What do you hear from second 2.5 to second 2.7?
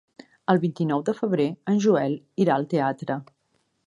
al